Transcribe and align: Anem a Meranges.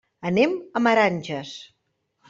Anem 0.29 0.55
a 0.79 0.83
Meranges. 0.87 1.57